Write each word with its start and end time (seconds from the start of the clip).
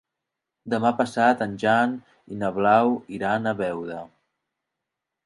Demà 0.73 0.91
passat 1.01 1.43
en 1.47 1.53
Jan 1.63 1.93
i 2.37 2.37
na 2.45 2.49
Blau 2.57 2.95
iran 3.19 3.47
a 3.47 3.55
Beuda. 3.61 3.99